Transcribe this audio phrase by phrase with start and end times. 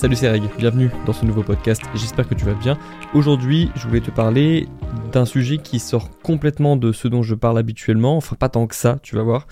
[0.00, 2.78] Salut c'est Reg, bienvenue dans ce nouveau podcast, j'espère que tu vas bien.
[3.12, 4.66] Aujourd'hui je voulais te parler
[5.12, 8.74] d'un sujet qui sort complètement de ce dont je parle habituellement, enfin pas tant que
[8.74, 9.46] ça, tu vas voir,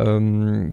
[0.00, 0.68] euh,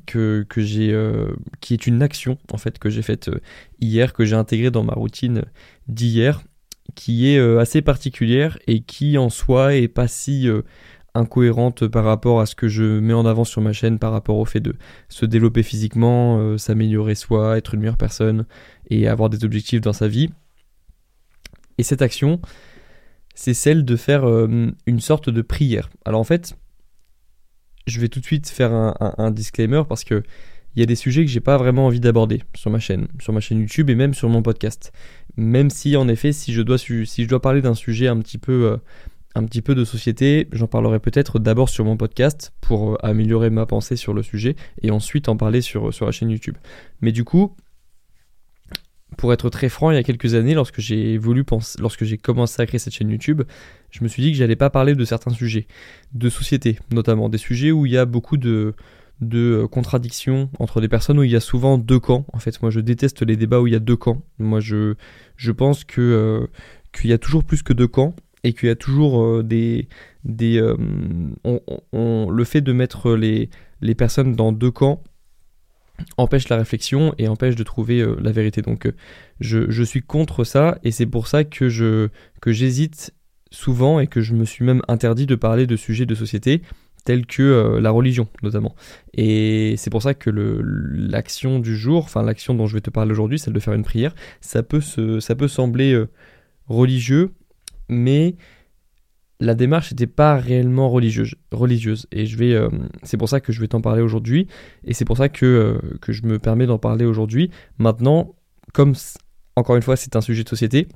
[0.57, 1.27] j'ai, euh,
[1.61, 3.39] qui est une action en fait que j'ai faite euh,
[3.79, 5.43] hier, que j'ai intégrée dans ma routine
[5.87, 6.41] d'hier,
[6.95, 10.49] qui est assez particulière et qui en soi est pas si
[11.19, 14.37] incohérente par rapport à ce que je mets en avant sur ma chaîne, par rapport
[14.37, 14.75] au fait de
[15.09, 18.45] se développer physiquement, euh, s'améliorer soi, être une meilleure personne
[18.89, 20.29] et avoir des objectifs dans sa vie.
[21.77, 22.41] Et cette action,
[23.35, 25.89] c'est celle de faire euh, une sorte de prière.
[26.05, 26.57] Alors en fait,
[27.87, 30.23] je vais tout de suite faire un, disclaimer parce que
[30.75, 33.33] il y a des sujets que j'ai pas vraiment envie d'aborder sur ma chaîne, sur
[33.33, 34.91] ma chaîne YouTube et même sur mon podcast.
[35.35, 38.37] Même si en effet, si je dois, si je dois parler d'un sujet un petit
[38.37, 38.77] peu euh,
[39.35, 40.47] un petit peu de société.
[40.51, 44.55] J'en parlerai peut-être d'abord sur mon podcast pour euh, améliorer ma pensée sur le sujet
[44.81, 46.55] et ensuite en parler sur, la chaîne YouTube.
[47.01, 47.55] Mais du coup,
[49.17, 52.17] pour être très franc, il y a quelques années, lorsque j'ai voulu penser, lorsque j'ai
[52.17, 53.43] commencé à créer cette chaîne YouTube,
[53.91, 55.67] je me suis dit que j'allais pas parler de certains sujets,
[56.13, 58.73] de société notamment, des sujets où il y a beaucoup de,
[59.33, 62.25] euh, contradictions entre des personnes où il y a souvent deux camps.
[62.33, 64.23] En fait, moi je déteste les débats où il y a deux camps.
[64.37, 64.95] Moi je,
[65.51, 66.47] pense euh,
[66.93, 69.87] qu'il y a toujours plus que deux camps et qu'il y a toujours euh, des,
[70.23, 70.75] des euh,
[71.93, 73.49] on, le fait de mettre les,
[73.81, 75.03] les personnes dans deux camps
[76.15, 78.61] empêche la réflexion et empêche de trouver euh, la vérité.
[78.61, 78.89] Donc
[79.39, 82.09] je, je, suis contre ça et c'est pour ça que je
[82.41, 83.13] que j'hésite
[83.51, 86.61] souvent et que je me suis même interdit de parler de sujets de société
[87.03, 88.75] tels que la religion notamment.
[89.13, 93.11] Et c'est pour ça que l'action du jour, enfin l'action dont je vais te parler
[93.11, 96.05] aujourd'hui, celle de faire une prière, ça peut, se, ça peut sembler
[96.67, 97.31] religieux,
[97.89, 98.35] mais
[99.39, 102.07] la démarche n'était pas réellement religieuse.
[102.11, 102.69] Et je vais, euh,
[103.03, 104.47] c'est pour ça que je vais t'en parler aujourd'hui,
[104.83, 107.49] et c'est pour ça que, euh, que je me permets d'en parler aujourd'hui.
[107.77, 108.35] Maintenant,
[108.73, 108.93] comme
[109.55, 110.87] encore une fois c'est un sujet de société,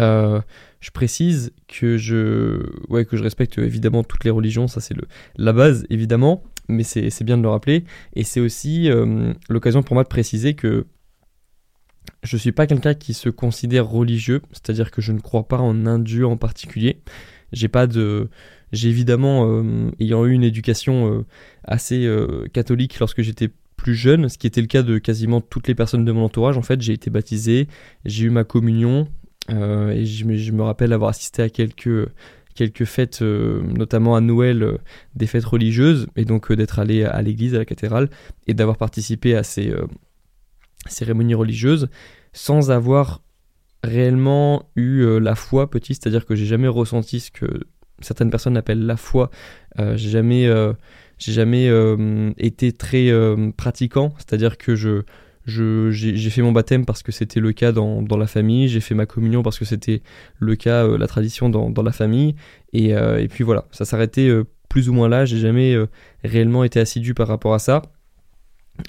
[0.00, 0.40] euh,
[0.80, 5.04] je précise que je, ouais, que je respecte évidemment toutes les religions, ça c'est le,
[5.36, 7.84] la base évidemment, mais c'est bien de le rappeler.
[8.14, 8.90] Et c'est aussi
[9.48, 10.86] l'occasion pour moi de préciser que
[12.22, 15.86] je suis pas quelqu'un qui se considère religieux, c'est-à-dire que je ne crois pas en
[15.86, 17.00] un dieu en particulier.
[17.52, 18.28] J'ai pas de,
[18.72, 21.24] j'ai évidemment, euh, ayant eu une éducation euh,
[21.64, 25.68] assez euh, catholique lorsque j'étais plus jeune, ce qui était le cas de quasiment toutes
[25.68, 26.56] les personnes de mon entourage.
[26.58, 27.68] En fait, j'ai été baptisé,
[28.04, 29.08] j'ai eu ma communion,
[29.48, 32.08] et je, me rappelle avoir assisté à quelques
[32.56, 34.78] quelques fêtes, notamment à Noël,
[35.14, 38.08] des fêtes religieuses, et donc d'être allé à l'église, à la cathédrale,
[38.46, 39.74] et d'avoir participé à ces
[40.88, 41.88] cérémonies religieuses
[42.32, 43.22] sans avoir
[43.82, 47.46] réellement eu euh, la foi petit, c'est-à-dire que j'ai jamais ressenti ce que
[48.02, 49.30] certaines personnes appellent la foi.
[49.78, 50.72] Euh, j'ai jamais, euh,
[51.18, 51.70] j'ai jamais
[52.36, 53.10] été très
[53.56, 55.02] pratiquant, c'est-à-dire que je
[55.46, 58.96] j'ai fait mon baptême parce que c'était le cas dans, dans la famille, j'ai fait
[58.96, 60.02] ma communion parce que c'était
[60.40, 62.34] le cas, la tradition dans, dans, la famille,
[62.72, 64.28] et, et puis voilà, ça s'arrêtait
[64.68, 65.76] plus ou moins là, j'ai jamais
[66.24, 67.80] réellement été assidu par rapport à ça.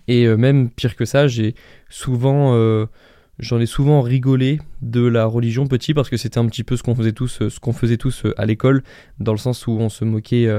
[0.08, 1.56] Et euh, même pire que ça, j'ai
[1.90, 2.86] souvent, euh,
[3.40, 6.84] j'en ai souvent rigolé de la religion petit parce que c'était un petit peu ce
[6.84, 8.84] qu'on faisait tous, euh, ce qu'on faisait tous à l'école,
[9.20, 10.50] dans le sens où on se moquait,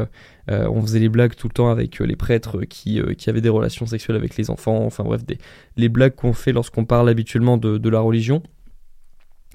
[0.48, 3.86] on faisait les blagues tout le temps avec les prêtres qui, qui avaient des relations
[3.86, 5.38] sexuelles avec les enfants, enfin bref, des,
[5.76, 8.42] les blagues qu'on fait lorsqu'on parle habituellement de, de, la religion.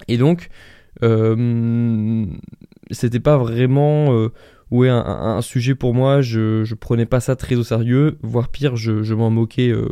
[0.08, 0.50] Et donc,
[2.92, 4.30] c'était pas vraiment
[4.74, 9.14] ouais, un, sujet pour moi, je, prenais pas ça très au sérieux, voire pire, je,
[9.14, 9.88] m'en moquais euh,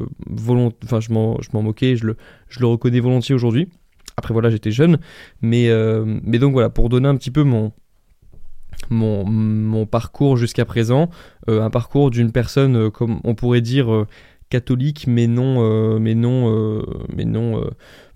[0.84, 3.70] enfin je m'en, moquais, je le, reconnais volontiers aujourd'hui.
[4.18, 4.98] Après voilà, j'étais jeune,
[5.42, 7.72] mais, euh, mais donc voilà, pour donner un petit peu mon,
[8.90, 11.10] mon, parcours jusqu'à présent,
[11.48, 14.06] euh, un parcours d'une personne, comme on pourrait dire,
[14.50, 16.84] catholique, mais non, mais non,
[17.16, 17.64] mais non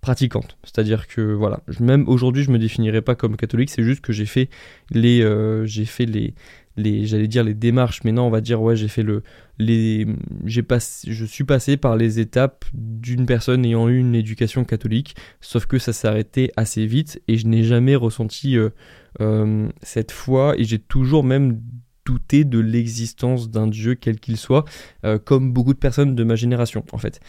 [0.06, 0.56] pratiquante.
[0.64, 3.72] C'est-à-dire que voilà, même aujourd'hui, je me définirais pas comme catholique.
[3.72, 4.50] C'est juste que j'ai fait
[4.92, 6.36] les, euh, j'ai fait les,
[6.78, 9.24] les, j'allais dire les démarches, mais non, on va dire ouais, j'ai fait le,
[9.58, 10.06] les,
[10.46, 15.16] j'ai passé, je suis passé par les étapes d'une personne ayant eu une éducation catholique.
[15.42, 18.70] Sauf que ça s'est arrêté assez vite et je n'ai jamais ressenti euh,
[19.22, 21.60] euh, cette foi et j'ai toujours même
[22.06, 24.66] douté de l'existence d'un Dieu quel qu'il soit,
[25.24, 27.20] comme beaucoup de personnes de ma génération en fait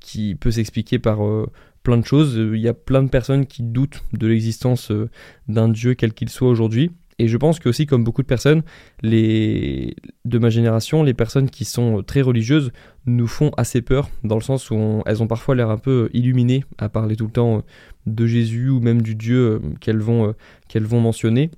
[0.00, 1.46] qui peut s'expliquer par euh,
[1.82, 2.34] plein de choses.
[2.34, 5.08] Il y a plein de personnes qui doutent de l'existence euh,
[5.48, 6.90] d'un Dieu quel qu'il soit aujourd'hui.
[7.18, 8.62] Et je pense que aussi, comme beaucoup de personnes,
[9.02, 9.94] les...
[10.24, 12.72] de ma génération, les personnes qui sont très religieuses
[13.04, 16.64] nous font assez peur, dans le sens où elles ont parfois l'air un peu illuminées
[16.78, 17.62] à parler tout le temps
[18.06, 20.34] de Jésus ou même du Dieu euh, qu'elles vont,
[20.68, 21.50] qu'elles vont mentionner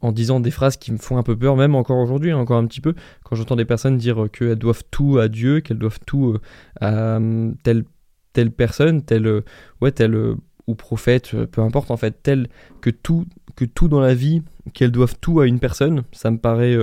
[0.00, 2.58] en disant des phrases qui me font un peu peur, même encore aujourd'hui, hein, encore
[2.58, 2.94] un petit peu,
[3.24, 6.40] quand j'entends des personnes dire qu'elles doivent tout à Dieu, qu'elles doivent tout euh,
[6.80, 7.84] à hum, tel,
[8.32, 9.42] telle personne, telle,
[9.80, 10.34] ouais, telle
[10.66, 12.48] ou prophète, peu importe en fait, tel
[12.80, 14.42] que tout, que tout dans la vie,
[14.74, 16.76] qu'elles doivent tout à une personne, ça me paraît,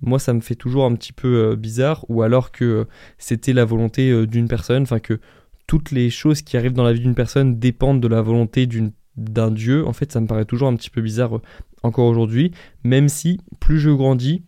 [0.00, 2.88] moi ça me fait toujours un petit peu bizarre, ou alors que
[3.18, 5.20] c'était la volonté d'une personne, enfin que
[5.68, 8.90] toutes les choses qui arrivent dans la vie d'une personne dépendent de la volonté d'une
[9.16, 11.42] d'un dieu, en fait ça me paraît toujours un petit peu bizarre euh,
[11.82, 12.52] encore aujourd'hui,
[12.84, 14.42] même si plus je grandis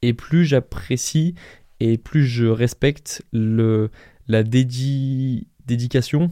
[0.00, 1.34] et plus j'apprécie
[1.80, 3.90] et plus je respecte le,
[4.28, 6.30] la dédi, dédication,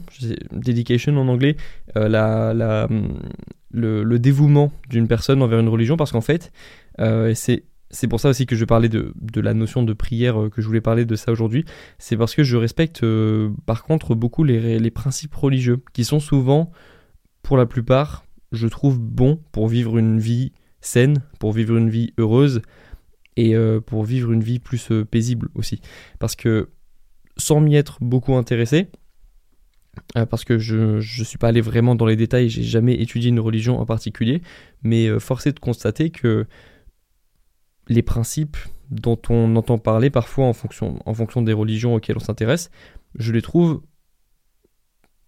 [0.53, 1.57] en anglais,
[1.97, 2.87] euh, la, la,
[3.71, 6.51] le, dévouement d'une personne envers une religion, parce qu'en fait,
[6.99, 7.63] euh, c'est
[7.93, 10.67] c'est pour ça aussi que je parlais de, de, la notion de prière, que je
[10.67, 11.65] voulais parler de ça aujourd'hui.
[11.97, 13.05] C'est parce que je respecte
[13.65, 16.71] par contre beaucoup les, les, principes religieux, qui sont souvent
[17.43, 20.51] pour la plupart, je trouve bon pour vivre une vie
[20.81, 22.61] saine, pour vivre une vie heureuse
[23.37, 25.81] et euh, pour vivre une vie plus euh, paisible aussi.
[26.19, 26.69] Parce que
[27.37, 28.89] sans m'y être beaucoup intéressé,
[30.17, 33.29] euh, parce que je ne suis pas allé vraiment dans les détails, j'ai jamais étudié
[33.29, 34.41] une religion en particulier,
[34.83, 36.45] mais forcé de constater que
[37.87, 38.57] les principes
[38.89, 42.69] dont on entend parler parfois en fonction, en fonction des religions auxquelles on s'intéresse,
[43.15, 43.81] je les trouve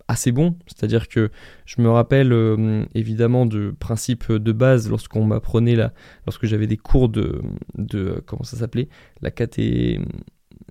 [0.07, 0.55] assez bon.
[0.67, 1.31] C'est-à-dire que
[1.65, 5.93] je me rappelle euh, évidemment de principes de base lorsqu'on m'apprenait là,
[6.25, 7.41] lorsque j'avais des cours de,
[7.77, 8.89] de comment ça s'appelait,
[9.21, 9.99] la caté,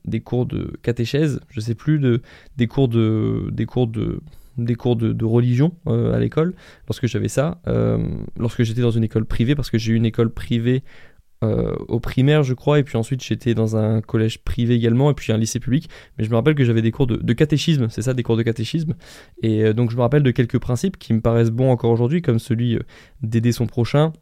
[0.05, 2.23] des cours de catéchèse, je sais plus de
[2.57, 4.21] des cours de des cours de
[4.77, 6.55] cours de, religion euh, à l'école
[6.87, 7.99] lorsque j'avais ça euh,
[8.39, 10.83] lorsque j'étais dans une école privée parce que j'ai eu une école privée
[11.43, 15.15] euh, au primaire, je crois, et puis ensuite j'étais dans un collège privé également, et
[15.15, 15.89] puis un lycée public.
[16.17, 18.43] Mais je me rappelle que j'avais des cours de, catéchisme, c'est ça, des cours de
[18.43, 18.95] catéchisme.
[19.43, 22.23] Et euh, donc je me rappelle de quelques principes qui me paraissent bons encore aujourd'hui,
[22.23, 22.81] comme celui euh,
[23.23, 24.13] d'aider son prochain,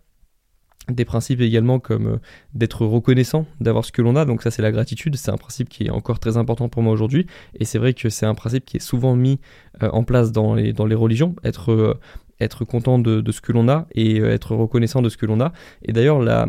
[0.88, 2.18] des principes également comme
[2.54, 5.68] d'être reconnaissant d'avoir ce que l'on a, donc ça c'est la gratitude, c'est un principe
[5.68, 8.64] qui est encore très important pour moi aujourd'hui, et c'est vrai que c'est un principe
[8.64, 9.38] qui est souvent mis
[9.80, 11.98] en place dans les, dans les religions, être
[12.40, 15.40] être content de, ce que l'on a et euh, être reconnaissant de ce que l'on
[15.40, 15.52] a.
[15.82, 16.46] Et d'ailleurs, la,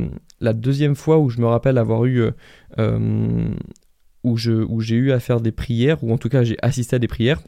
[0.54, 2.32] deuxième fois où je me rappelle avoir eu, euh,
[2.80, 3.50] euh,
[4.24, 6.96] où, je, où j'ai eu à faire des prières, ou en tout cas j'ai assisté
[6.96, 7.42] à des prières,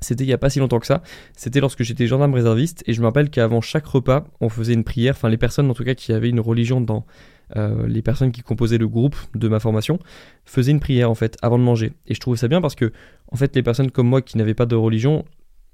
[0.00, 1.02] c'était il n'y a pas si longtemps que ça.
[1.36, 4.84] C'était lorsque j'étais gendarme réserviste et je me rappelle qu'avant chaque repas, on faisait une
[4.84, 5.14] prière.
[5.16, 7.04] Enfin, les personnes en tout cas qui avaient une religion dans
[7.86, 9.98] les personnes qui composaient le groupe de ma formation
[10.44, 11.94] faisaient une prière en fait avant de manger.
[12.06, 12.92] Et je trouvais ça bien parce que
[13.32, 15.24] en fait les personnes comme moi qui n'avaient pas de religion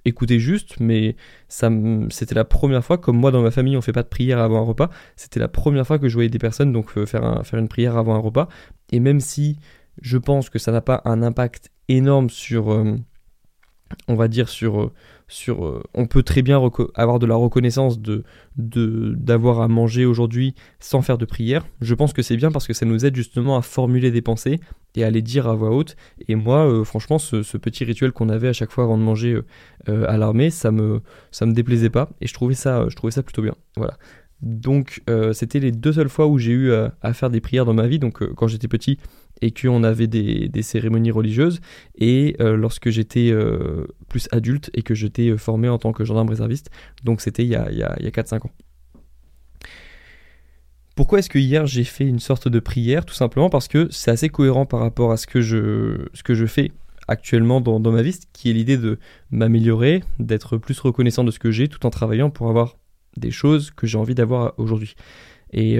[0.04, 1.16] écouter juste, mais
[1.48, 1.70] ça,
[2.10, 4.58] c'était la première fois, comme moi dans ma famille on fait pas de prière avant
[4.58, 7.58] un repas, c'était la première fois que je voyais des personnes donc euh, faire, faire
[7.58, 8.48] une prière avant un repas,
[8.92, 9.58] et même si
[10.02, 12.96] je pense que ça n'a pas un impact énorme sur, euh,
[14.08, 14.92] on va dire sur, euh,
[15.48, 16.60] euh, on peut très bien
[16.94, 18.24] avoir de la reconnaissance de
[18.56, 21.66] d'avoir à manger aujourd'hui sans faire de prière.
[21.80, 24.60] Je pense que c'est bien parce que ça nous aide justement à formuler des pensées
[24.94, 25.96] et à les dire à voix haute.
[26.28, 29.40] Et moi, euh, franchement, ce, petit rituel qu'on avait à chaque fois avant de manger
[29.86, 31.00] à l'armée, ça me
[31.30, 33.54] ça me déplaisait pas et je trouvais ça je trouvais ça plutôt bien.
[33.76, 33.96] Voilà.
[34.42, 35.02] Donc
[35.32, 37.98] c'était les deux seules fois où j'ai eu à faire des prières dans ma vie.
[37.98, 38.98] Donc quand j'étais petit,
[39.40, 41.60] et qu'on avait des, cérémonies religieuses.
[41.96, 46.04] Et euh, lorsque j'étais euh, plus adulte et que j'étais euh, formé en tant que
[46.04, 46.70] gendarme réserviste,
[47.02, 48.50] donc c'était il y a, il y a, 4-5 ans.
[50.96, 53.04] Pourquoi est-ce que hier j'ai fait une sorte de prière?
[53.04, 56.70] Tout simplement parce que c'est assez cohérent par rapport à ce que je, fais
[57.08, 58.98] actuellement dans ma vie, qui est l'idée de
[59.30, 62.76] m'améliorer, d'être plus reconnaissant de ce que j'ai tout en travaillant pour avoir
[63.16, 64.94] des choses que j'ai envie d'avoir aujourd'hui.
[65.52, 65.78] Et,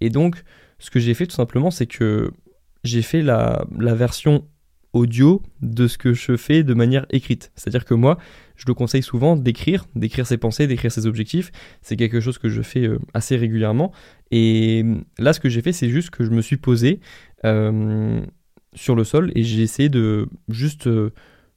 [0.00, 0.42] et donc,
[0.78, 2.30] ce que j'ai fait tout simplement, c'est que
[2.84, 4.44] j'ai fait la, version
[4.92, 7.52] audio de ce que je fais de manière écrite.
[7.54, 8.18] C'est-à-dire que moi,
[8.56, 11.52] je le conseille souvent d'écrire, d'écrire ses pensées, d'écrire ses objectifs.
[11.82, 13.92] C'est quelque chose que je fais euh, assez régulièrement.
[14.30, 14.84] Et
[15.18, 17.00] là, ce que j'ai fait, c'est juste que je me suis posé
[17.44, 18.20] euh,
[18.74, 21.12] sur le sol et j'ai essayé de juste euh,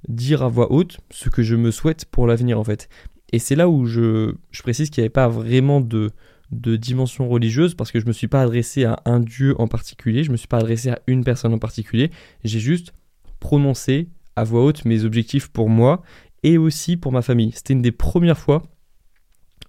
[0.09, 2.89] dire à voix haute ce que je me souhaite pour l'avenir, en fait.
[3.31, 6.11] Et c'est là où je, précise qu'il n'y avait pas vraiment de,
[6.51, 10.31] dimension religieuse parce que je me suis pas adressé à un dieu en particulier, je
[10.31, 12.11] me suis pas adressé à une personne en particulier,
[12.43, 12.93] j'ai juste
[13.39, 16.01] prononcé à voix haute mes objectifs pour moi
[16.43, 17.51] et aussi pour ma famille.
[17.53, 18.63] C'était une des premières fois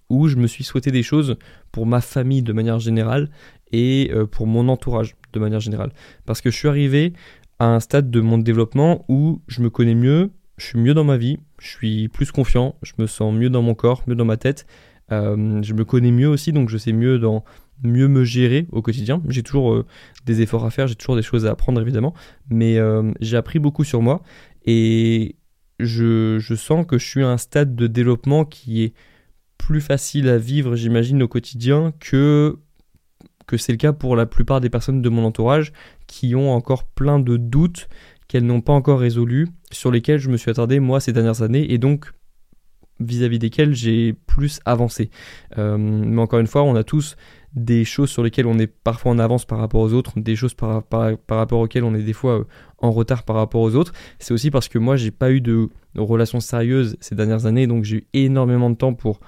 [0.09, 1.37] où je me suis souhaité des choses
[1.71, 3.29] pour ma famille de manière générale
[3.71, 5.91] et euh, pour mon entourage de manière générale.
[6.25, 7.13] Parce que je suis arrivé
[7.59, 11.03] à un stade de mon développement où je me connais mieux, je suis mieux dans
[11.03, 14.25] ma vie, je suis plus confiant, je me sens mieux dans mon corps, mieux dans
[14.25, 14.65] ma tête
[15.11, 17.19] euh, je me connais mieux aussi, donc je sais mieux
[17.83, 19.21] mieux me gérer au quotidien.
[19.27, 19.85] J'ai toujours euh,
[20.25, 22.13] des efforts à faire, j'ai toujours des choses à apprendre évidemment,
[22.49, 24.21] mais euh, j'ai appris beaucoup sur moi
[24.65, 25.35] et
[25.79, 28.93] je, sens que je suis à un stade de développement qui est
[29.57, 32.57] plus facile à vivre, j'imagine, au quotidien que
[33.57, 35.73] c'est le cas pour la plupart des personnes de mon entourage
[36.07, 37.87] qui ont encore plein de doutes
[38.41, 41.77] n'ont pas encore résolues, sur lesquelles je me suis attardé moi ces dernières années, et
[41.77, 42.11] donc
[42.99, 45.09] vis-à-vis desquelles j'ai plus avancé.
[45.57, 47.15] Euh, mais encore une fois, on a tous
[47.53, 50.55] des choses sur lesquelles on est parfois en avance par rapport aux autres, des choses
[50.55, 50.83] par,
[51.29, 52.43] rapport auxquelles on est des fois euh,
[52.79, 53.93] en retard par rapport aux autres.
[54.19, 57.83] C'est aussi parce que moi, j'ai pas eu de relations sérieuses ces dernières années, donc
[57.83, 59.19] j'ai eu énormément de temps pour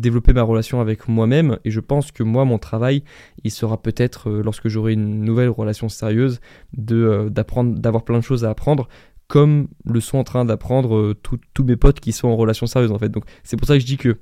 [0.00, 1.58] développer ma relation avec moi-même.
[1.64, 3.02] Et je pense que moi mon travail
[3.44, 6.40] il sera peut-être euh, lorsque j'aurai une nouvelle relation sérieuse
[6.76, 8.88] de euh, d'apprendre d'avoir plein de choses à apprendre
[9.28, 12.92] comme le sont en train d'apprendre euh, tous mes potes qui sont en relation sérieuse
[12.92, 13.08] en fait.
[13.08, 14.16] Donc c'est pour ça que je dis que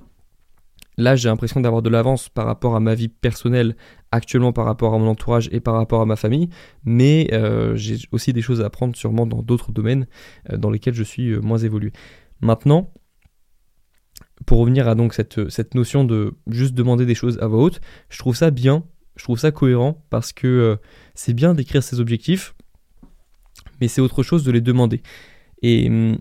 [0.96, 3.76] là j'ai l'impression d'avoir de l'avance par rapport à ma vie personnelle
[4.12, 6.48] actuellement par rapport à mon entourage et par rapport à ma famille.
[6.84, 7.28] Mais
[7.74, 10.06] j'ai aussi des choses à apprendre sûrement dans d'autres domaines
[10.50, 11.92] dans lesquels je suis moins évolué.
[12.40, 12.90] Maintenant
[14.46, 18.36] pour revenir à cette, notion de juste demander des choses à voix haute, je trouve
[18.36, 18.84] ça bien,
[19.16, 20.76] je trouve ça cohérent parce que euh,
[21.14, 22.54] c'est bien d'écrire ses objectifs,
[23.80, 25.02] mais c'est autre chose de les demander.
[25.62, 26.18] Et hum,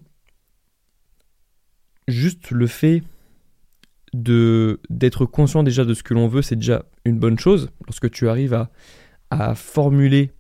[2.08, 3.04] juste le fait
[4.14, 7.70] d'être conscient déjà de ce que l'on veut, c'est déjà une bonne chose.
[7.88, 8.70] Lorsque tu arrives à,
[9.32, 10.32] à formuler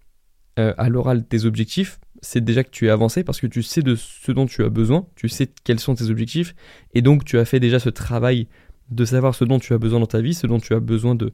[0.60, 3.82] euh, à l'oral tes objectifs, c'est déjà que tu es avancé parce que tu sais
[3.82, 6.56] de ce dont tu as besoin, tu sais quels sont tes objectifs,
[6.94, 8.48] et donc tu as fait déjà ce travail
[8.90, 11.16] de savoir ce dont tu as besoin dans ta vie, ce dont tu as besoin
[11.16, 11.32] de,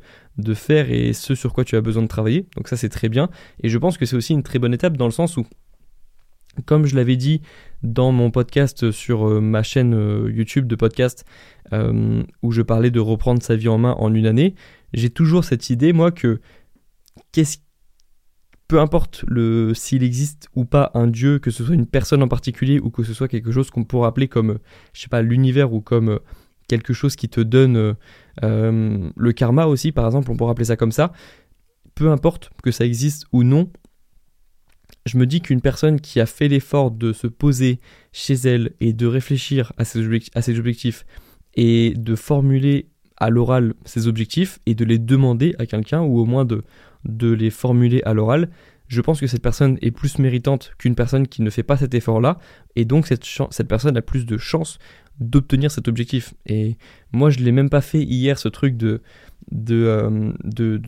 [0.53, 2.48] faire et ce sur quoi tu as besoin de travailler.
[2.55, 3.29] Donc ça c'est très bien.
[3.62, 5.46] Et je pense que c'est aussi une très bonne étape dans le sens où,
[6.65, 7.41] comme je l'avais dit
[7.84, 11.25] dans mon podcast sur euh, ma chaîne euh, YouTube de podcast,
[11.72, 14.55] euh, où je parlais de reprendre sa vie en main en une année,
[14.93, 16.41] j'ai toujours cette idée, moi, que
[17.31, 17.58] qu'est-ce
[18.69, 19.25] peu importe
[19.73, 23.03] s'il existe ou pas un dieu, que ce soit une personne en particulier ou que
[23.03, 24.59] ce soit quelque chose qu'on pourrait appeler comme,
[24.93, 26.19] je sais pas, l'univers ou comme euh,
[26.67, 27.93] quelque chose qui te donne euh,
[28.43, 31.11] euh, le karma aussi, par exemple, on pourrait appeler ça comme ça.
[31.95, 33.71] Peu importe que ça existe ou non,
[35.07, 37.79] je me dis qu'une personne qui a fait l'effort de se poser
[38.11, 41.07] chez elle et de réfléchir à ses objectifs
[41.55, 46.25] et de formuler à l'oral ses objectifs et de les demander à quelqu'un ou au
[46.25, 46.63] moins de,
[47.06, 48.50] de les formuler à l'oral,
[48.88, 51.94] je pense que cette personne est plus méritante qu'une personne qui ne fait pas cet
[51.94, 52.39] effort-là,
[52.75, 54.79] et donc cette, cette personne a plus de chances
[55.20, 56.34] d'obtenir cet objectif.
[56.46, 56.77] Et
[57.12, 59.01] moi, je l'ai même pas fait hier, ce truc de
[59.51, 60.82] euh, de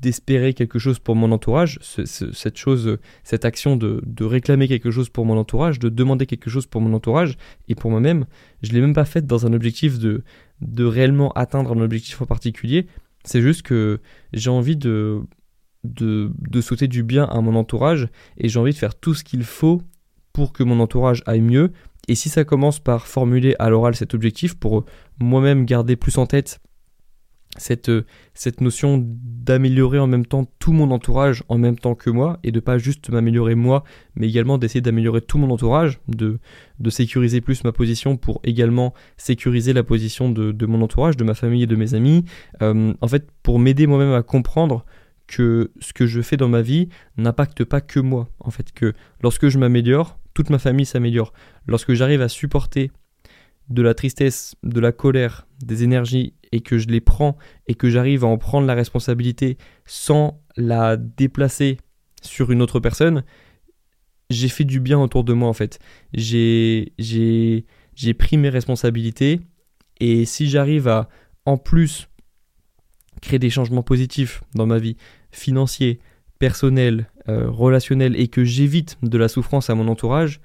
[0.00, 5.08] d'espérer quelque chose pour mon entourage, cette chose, cette action de, de, réclamer quelque chose
[5.08, 8.26] pour mon entourage, de demander quelque chose pour mon entourage et pour moi-même,
[8.62, 10.22] je l'ai même pas fait dans un objectif de
[10.60, 12.86] de réellement atteindre un objectif en particulier.
[13.24, 14.00] C'est juste que
[14.34, 15.22] j'ai envie de
[15.84, 19.24] de, de souhaiter du bien à mon entourage et j'ai envie de faire tout ce
[19.24, 19.82] qu'il faut
[20.32, 21.72] pour que mon entourage aille mieux.
[22.08, 24.84] Et si ça commence par formuler à l'oral cet objectif pour
[25.18, 26.60] moi-même garder plus en tête
[27.56, 27.90] cette,
[28.34, 32.52] cette notion d'améliorer en même temps tout mon entourage en même temps que moi et
[32.52, 33.84] de pas juste m'améliorer moi
[34.16, 36.38] mais également d'essayer d'améliorer tout mon entourage de,
[36.80, 41.24] de sécuriser plus ma position pour également sécuriser la position de, de mon entourage de
[41.24, 42.24] ma famille et de mes amis
[42.62, 44.84] euh, en fait pour m'aider moi-même à comprendre
[45.26, 48.28] que ce que je fais dans ma vie n'impacte pas que moi.
[48.40, 51.32] En fait, que lorsque je m'améliore, toute ma famille s'améliore.
[51.66, 52.90] Lorsque j'arrive à supporter
[53.70, 57.88] de la tristesse, de la colère, des énergies et que je les prends et que
[57.88, 61.78] j'arrive à en prendre la responsabilité sans la déplacer
[62.22, 63.24] sur une autre personne,
[64.30, 65.78] j'ai fait du bien autour de moi en fait.
[66.12, 69.40] J'ai j'ai pris mes responsabilités
[70.00, 71.08] et si j'arrive à
[71.46, 72.08] en plus
[73.20, 74.96] créer des changements positifs dans ma vie
[75.30, 76.00] financier,
[76.38, 77.50] personnel, euh,
[78.14, 80.40] et que j'évite de la souffrance à mon entourage,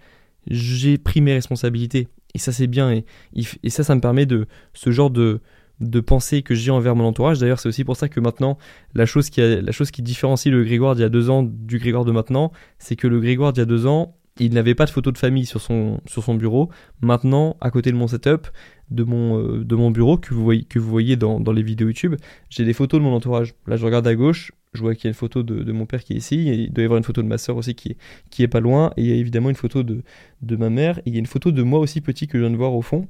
[0.47, 2.07] j'ai pris mes responsabilités.
[2.35, 5.41] Et ça c'est bien et, ça ça me permet de ce genre de,
[5.79, 7.39] de pensée que j'ai envers mon entourage.
[7.39, 8.57] D'ailleurs c'est aussi pour ça que maintenant
[8.93, 11.79] la chose, qui la chose qui différencie le Grégoire d'il y a deux ans du
[11.79, 14.85] Grégoire de maintenant, c'est que le Grégoire d'il y a deux ans, il n'avait pas
[14.85, 16.69] de photo de famille sur son, sur son bureau.
[17.01, 18.47] Maintenant, à côté de mon setup,
[18.89, 21.63] de mon, euh, de mon bureau que vous voyez, que vous voyez dans, dans les
[21.63, 22.15] vidéos YouTube,
[22.49, 23.53] j'ai des photos de mon entourage.
[23.67, 25.85] Là, je regarde à gauche, je vois qu'il y a une photo de, de, mon
[25.85, 27.75] père qui est ici, et il doit y avoir une photo de ma soeur aussi
[27.75, 27.97] qui est,
[28.29, 30.03] qui est pas loin, et il y a évidemment une photo de,
[30.41, 32.43] de ma mère, et il y a une photo de moi aussi petit que je
[32.43, 33.07] viens de voir au fond,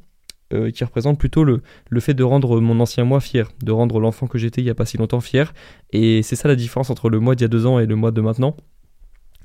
[0.53, 3.99] euh, qui représente plutôt le, le fait de rendre mon ancien moi fier, de rendre
[3.99, 5.53] l'enfant que j'étais il y a pas si longtemps fier,
[5.91, 7.95] et c'est ça la différence entre le moi d'il y a deux ans et le
[7.95, 8.55] moi de maintenant,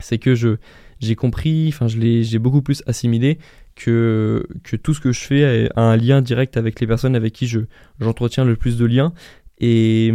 [0.00, 0.56] c'est que je
[1.04, 3.38] j'ai compris, enfin je l'ai j'ai beaucoup plus assimilé
[3.76, 7.32] que, que tout ce que je fais a un lien direct avec les personnes avec
[7.32, 7.60] qui je
[8.00, 9.12] j'entretiens le plus de liens
[9.58, 10.12] et,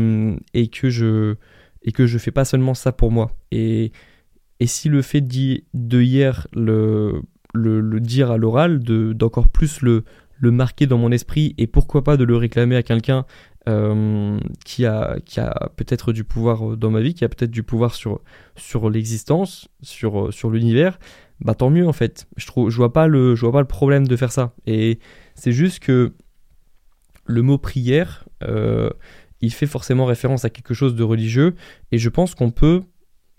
[0.54, 1.36] et que je
[1.84, 3.38] et que je fais pas seulement ça pour moi.
[3.52, 3.92] Et,
[4.60, 7.22] et si le fait de hier le,
[7.54, 10.04] le, le dire à l'oral d'encore plus le,
[10.40, 13.26] le marquer dans mon esprit et pourquoi pas de le réclamer à quelqu'un
[13.68, 17.64] euh, qui a, qui a peut-être du pouvoir dans ma vie, qui a peut-être du
[17.64, 18.22] pouvoir sur,
[18.56, 21.00] sur l'existence, sur, sur l'univers,
[21.42, 22.28] bah tant mieux en fait.
[22.38, 24.54] Je trouve, je vois pas le, vois pas le problème de faire ça.
[24.66, 25.00] Et
[25.36, 26.14] c'est juste que
[27.26, 28.90] le mot prière, euh,
[29.42, 31.56] il fait forcément référence à quelque chose de religieux,
[31.92, 32.82] et je pense qu'on peut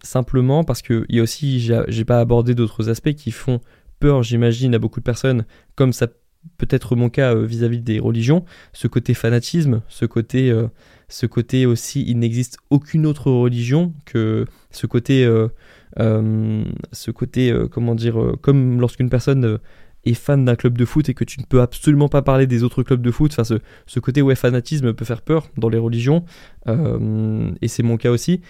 [0.03, 3.61] simplement, parce qu'il y a aussi, j'ai pas abordé d'autres aspects qui font
[3.99, 6.09] peur, j'imagine, à beaucoup de personnes, comme ça
[6.59, 10.69] peut être mon cas euh, vis-à-vis des religions, ce côté fanatisme, ce côté, euh,
[11.09, 15.29] ce côté aussi, il n'existe aucune autre religion que ce côté,
[15.97, 19.59] ce côté, comment dire, comme lorsqu'une personne
[20.05, 22.63] est fan d'un club de foot et que tu ne peux absolument pas parler des
[22.63, 23.33] autres clubs de foot.
[23.33, 23.55] Enfin, ce,
[23.87, 26.25] ce côté ouais, fanatisme peut faire peur dans les religions,
[26.69, 28.41] euh, et c'est mon cas aussi.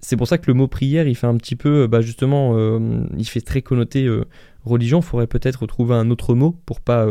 [0.00, 3.04] C'est pour ça que le mot prière, il fait un petit peu, bah justement, euh,
[3.18, 4.24] il fait très connoté euh,
[4.64, 5.00] religion.
[5.00, 7.06] Il faudrait peut-être trouver un autre mot pour pas,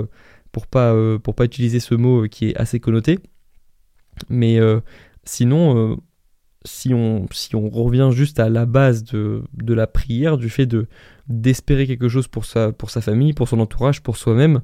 [0.51, 3.19] pour pas, pour pas utiliser ce mot qui est assez connoté.
[4.29, 4.59] Mais
[5.23, 5.99] sinon,
[6.65, 10.65] si on, si on revient juste à la base de, de la prière, du fait
[10.65, 10.87] de
[11.27, 14.61] d'espérer quelque chose pour sa, pour sa famille, pour son entourage, pour soi-même,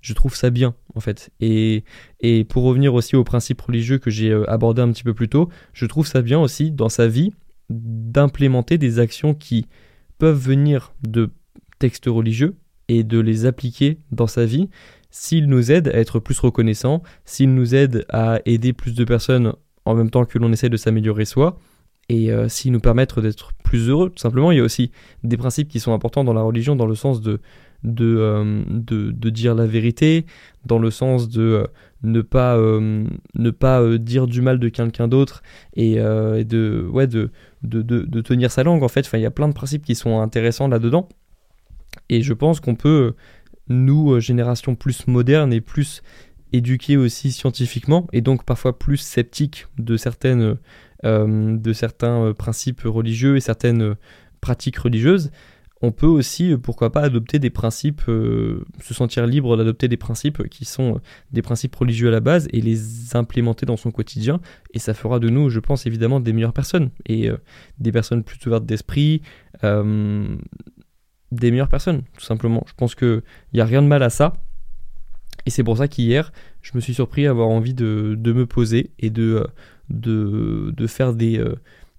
[0.00, 1.30] je trouve ça bien en fait.
[1.40, 1.84] Et,
[2.20, 5.28] et pour revenir aussi au principe religieux que j'ai euh, abordé un petit peu plus
[5.28, 7.32] tôt, je trouve ça bien aussi dans sa vie
[7.70, 9.66] d'implémenter des actions qui
[10.18, 11.30] peuvent venir de
[11.78, 12.56] textes religieux
[12.88, 14.68] et de les appliquer dans sa vie
[15.10, 19.54] s'ils nous aident à être plus reconnaissants, s'ils nous aident à aider plus de personnes
[19.84, 21.58] en même temps que l'on essaie de s'améliorer soi,
[22.08, 24.52] et euh, s'ils nous permettent d'être plus heureux, tout simplement.
[24.52, 24.90] Il y a aussi
[25.24, 27.40] des principes qui sont importants dans la religion, dans le sens de,
[27.82, 30.26] de, euh, dire la vérité,
[30.64, 31.66] dans le sens de euh,
[32.02, 35.42] ne pas, ne pas dire du mal de quelqu'un d'autre
[35.74, 36.44] et, ouais,
[37.06, 37.30] de,
[37.62, 39.08] de, tenir sa langue, en fait.
[39.12, 41.08] Il y a plein de principes qui sont intéressants là-dedans.
[42.08, 43.14] Et je pense qu'on peut,
[43.68, 46.02] nous, génération plus moderne et plus
[46.52, 50.56] éduqués aussi scientifiquement et donc parfois plus sceptiques de certaines
[51.04, 53.94] euh, de certains euh, principes religieux et certaines euh,
[54.40, 55.30] pratiques religieuses,
[55.82, 60.64] on peut aussi, pourquoi pas, adopter des principes, se sentir libre d'adopter des principes qui
[60.64, 61.00] sont
[61.32, 64.40] des principes religieux à la base et les implémenter dans son quotidien.
[64.72, 67.30] Et ça fera de nous, je pense, évidemment, des meilleures personnes et
[67.78, 69.20] des personnes plus ouvertes d'esprit,
[69.62, 72.64] des meilleures personnes, tout simplement.
[72.66, 74.32] Je pense qu'il n'y a rien de mal à ça.
[75.44, 78.46] Et c'est pour ça qu'hier, je me suis surpris à avoir envie de, de me
[78.46, 79.46] poser et de,
[79.90, 81.44] de, de faire des.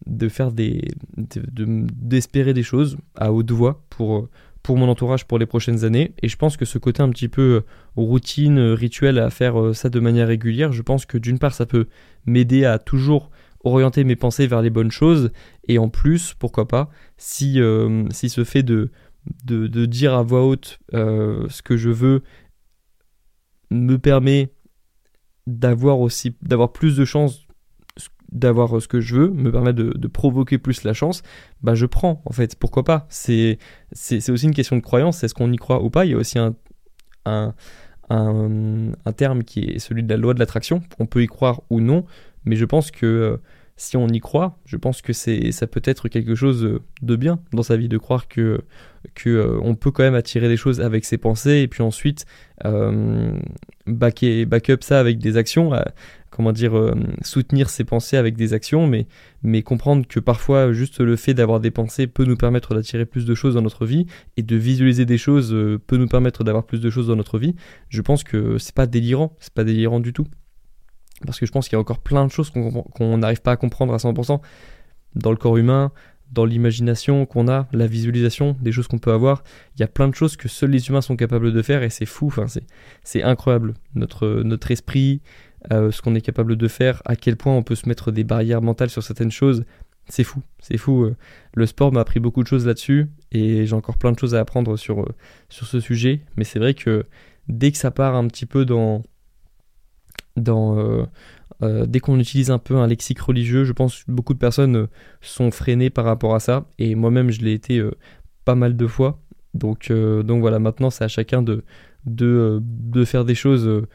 [0.07, 0.81] Euh, de faire des.
[1.17, 4.29] d'espérer des choses à haute voix pour,
[4.63, 6.13] pour mon entourage pour les prochaines années.
[6.21, 7.61] Et je pense que ce côté un petit peu euh,
[7.95, 11.65] routine, euh, rituel à faire ça de manière régulière, je pense que d'une part, ça
[11.65, 11.87] peut
[12.25, 13.29] m'aider à toujours
[13.63, 15.31] orienter mes pensées vers les bonnes choses.
[15.67, 17.59] Et en plus, pourquoi pas, si,
[18.11, 18.91] si ce fait de,
[19.43, 22.21] de, de, dire à voix haute ce que je veux
[23.71, 24.53] me permet
[25.47, 27.46] d'avoir aussi d'avoir plus de chances
[28.31, 31.23] d'avoir ce que je veux, me permet de, provoquer plus la chance,
[31.61, 33.07] bah je prends en fait, pourquoi pas?
[33.09, 33.57] C'est
[34.29, 36.05] aussi une question de croyance, est-ce qu'on y croit ou pas?
[36.05, 36.55] Il y a aussi un,
[37.25, 37.53] un,
[38.09, 41.81] un, terme qui est celui de la loi de l'attraction, on peut y croire ou
[41.81, 42.05] non,
[42.45, 43.37] mais je pense que euh,
[43.77, 47.39] si on y croit, je pense que c'est ça peut être quelque chose de bien
[47.53, 48.63] dans sa vie de croire que
[49.27, 52.25] euh, on peut quand même attirer des choses avec ses pensées et puis ensuite
[52.65, 53.37] euh,
[53.85, 55.83] back, up ça avec des actions, euh,
[56.37, 59.07] comment dire euh, soutenir ses pensées avec des actions, mais
[59.43, 63.25] mais comprendre que parfois juste le fait d'avoir des pensées peut nous permettre d'attirer plus
[63.25, 64.05] de choses dans notre vie
[64.37, 65.49] et de visualiser des choses
[65.87, 67.55] peut nous permettre d'avoir plus de choses dans notre vie.
[67.89, 70.27] Je pense que c'est pas délirant, c'est pas délirant du tout.
[71.25, 73.57] Parce que je pense qu'il y a encore plein de choses qu'on n'arrive pas à
[73.57, 74.39] comprendre à 100%
[75.15, 75.91] dans le corps humain,
[76.31, 79.43] dans l'imagination qu'on a, la visualisation des choses qu'on peut avoir.
[79.75, 81.89] Il y a plein de choses que seuls les humains sont capables de faire et
[81.89, 82.45] c'est fou, enfin,
[83.03, 83.75] c'est incroyable.
[83.95, 85.21] Notre, notre esprit,
[85.71, 88.23] euh, ce qu'on est capable de faire, à quel point on peut se mettre des
[88.23, 89.65] barrières mentales sur certaines choses,
[90.07, 91.03] c'est fou, c'est fou.
[91.03, 91.15] Euh.
[91.55, 94.39] Le sport m'a appris beaucoup de choses là-dessus et j'ai encore plein de choses à
[94.39, 95.15] apprendre sur, euh,
[95.49, 96.21] ce sujet.
[96.37, 97.05] Mais c'est vrai que
[97.49, 99.03] dès que ça part un petit peu dans,
[100.37, 104.87] dès qu'on utilise un peu un lexique religieux, je pense que beaucoup de personnes
[105.21, 106.65] sont freinées par rapport à ça.
[106.77, 107.83] Et moi-même, je l'ai été
[108.45, 109.19] pas mal de fois.
[109.55, 111.63] Donc, donc voilà, maintenant, c'est à chacun de,
[112.05, 113.87] de, faire des choses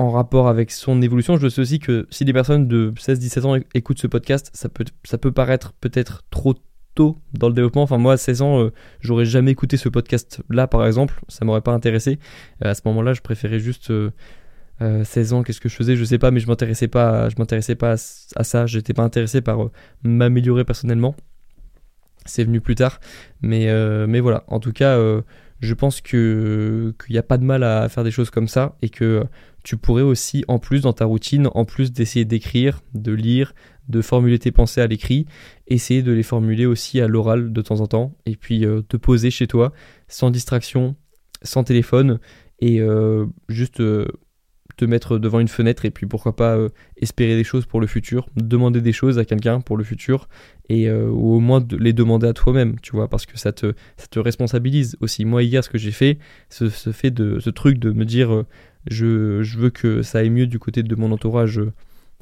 [0.00, 1.36] en rapport avec son évolution.
[1.36, 4.84] Je sais aussi que si des personnes de 16-17 ans écoutent ce podcast, ça peut,
[5.04, 6.54] ça peut paraître peut-être trop
[6.94, 7.82] tôt dans le développement.
[7.82, 11.20] Enfin, moi, à 16 ans, j'aurais jamais écouté ce podcast-là, par exemple.
[11.28, 12.18] Ça m'aurait pas intéressé.
[12.60, 13.92] à ce moment-là, je préférais juste
[14.80, 17.34] 16 euh, ans, qu'est-ce que je faisais, je sais pas, mais je m'intéressais pas, je
[17.38, 17.92] m'intéressais pas
[18.36, 19.70] à, ça, j'étais pas intéressé par euh,
[20.02, 21.14] m'améliorer personnellement.
[22.24, 22.98] C'est venu plus tard,
[23.42, 24.44] mais, euh, mais voilà.
[24.46, 24.98] En tout cas,
[25.60, 28.76] je pense que qu'il n'y a pas de mal à faire des choses comme ça
[28.82, 29.24] et que
[29.62, 33.54] tu pourrais aussi, en plus dans ta routine, en plus d'essayer d'écrire, de lire,
[33.88, 35.26] de formuler tes pensées à l'écrit,
[35.66, 39.30] essayer de les formuler aussi à l'oral de temps en temps, et puis te poser
[39.30, 39.72] chez toi,
[40.06, 40.94] sans distraction,
[41.42, 42.20] sans téléphone,
[42.60, 42.80] et
[43.48, 43.82] juste
[44.80, 47.86] te mettre devant une fenêtre et puis pourquoi pas euh, espérer des choses pour le
[47.86, 50.28] futur, demander des choses à quelqu'un pour le futur
[50.68, 53.74] et euh, ou au moins les demander à toi-même, tu vois, parce que ça te,
[54.16, 55.24] responsabilise aussi.
[55.24, 56.18] Moi hier, ce que j'ai fait,
[56.48, 58.46] ce, fait de, ce truc de me dire euh,
[58.88, 61.60] je, veux que ça aille mieux du côté de mon entourage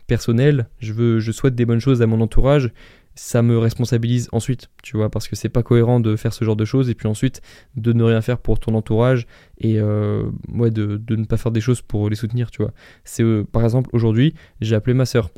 [0.07, 2.73] personnel, je, veux, je souhaite des bonnes choses à mon entourage
[3.19, 6.55] ça me responsabilise ensuite, tu vois, parce que c'est pas cohérent de faire ce genre
[6.55, 7.43] de choses et puis ensuite
[7.75, 9.27] de ne rien faire pour ton entourage
[9.59, 12.73] et euh, ouais, de, ne pas faire des choses pour les soutenir, tu vois.
[13.03, 15.31] C'est euh, par exemple aujourd'hui, j'ai appelé ma soeur.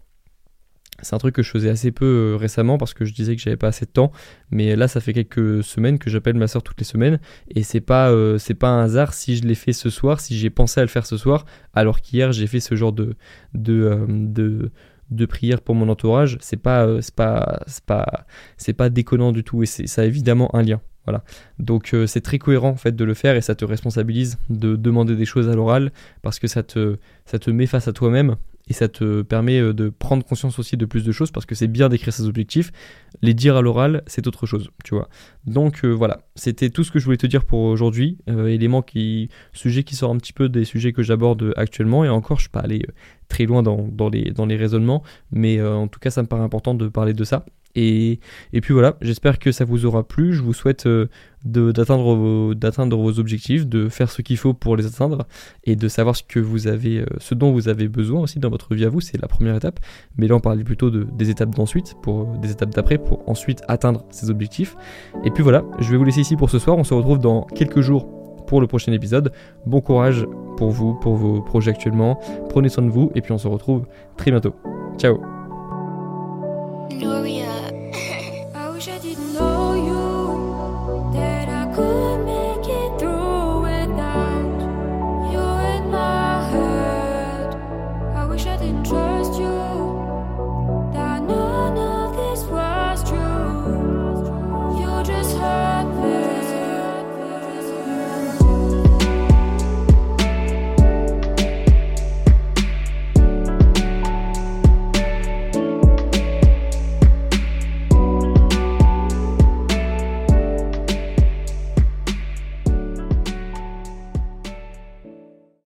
[1.02, 3.42] C'est un truc que je faisais assez peu euh, récemment parce que je disais que
[3.42, 4.12] j'avais pas assez de temps,
[4.50, 7.20] mais là ça fait quelques semaines que j'appelle ma soeur toutes les semaines.
[7.54, 10.50] Et c'est pas c'est pas un hasard si je l'ai fait ce soir, si j'ai
[10.50, 13.14] pensé à le faire ce soir, alors qu'hier j'ai fait ce genre de
[13.54, 14.70] de, de
[15.10, 19.32] de prière pour mon entourage, c'est pas, euh, c'est pas, c'est pas, c'est pas déconnant
[19.32, 19.62] du tout.
[19.62, 20.80] Et ça a évidemment un lien.
[21.06, 21.24] Voilà.
[21.58, 24.76] Donc euh, c'est très cohérent en fait de le faire et ça te responsabilise de
[24.76, 28.36] demander des choses à l'oral parce que ça te, ça te met face à toi-même
[28.70, 31.54] et ça te permet euh, de prendre conscience aussi de plus de choses parce que
[31.54, 32.72] c'est bien d'écrire ses objectifs.
[33.20, 35.10] Les dire à l'oral, c'est autre chose, tu vois.
[35.44, 38.18] Donc voilà, c'était tout ce que je voulais te dire pour aujourd'hui.
[38.26, 42.38] élément qui, sujet qui sort un petit peu des sujets que j'aborde actuellement et encore,
[42.38, 42.86] je suis pas allé
[43.30, 46.42] très loin dans, les, dans les raisonnements, mais euh, en tout cas, ça me paraît
[46.42, 47.46] important de parler de ça.
[47.76, 48.18] Et,
[48.52, 50.34] et puis voilà, j'espère que ça vous aura plu.
[50.34, 51.06] Je vous souhaite euh,
[51.44, 55.26] d'atteindre vos, vos objectifs, de faire ce qu'il faut pour les atteindre
[55.64, 58.50] et de savoir ce que vous avez, euh, ce dont vous avez besoin aussi dans
[58.50, 59.00] votre vie à vous.
[59.00, 59.80] C'est la première étape.
[60.16, 63.62] Mais là, on parlait plutôt de, des étapes d'ensuite, pour des étapes d'après, pour ensuite
[63.68, 64.76] atteindre ces objectifs.
[65.24, 66.76] Et puis voilà, je vais vous laisser ici pour ce soir.
[66.76, 68.08] On se retrouve dans quelques jours
[68.46, 69.32] pour le prochain épisode.
[69.66, 70.26] Bon courage
[70.56, 72.20] pour vous, pour vos projets actuellement.
[72.48, 74.54] Prenez soin de vous et puis on se retrouve très bientôt.
[74.98, 75.20] Ciao